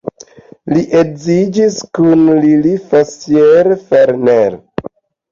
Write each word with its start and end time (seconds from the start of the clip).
Li 0.75 0.79
edziniĝis 0.99 1.75
kun 1.97 2.23
Lili 2.45 2.71
Fassier-Farnell. 2.93 4.57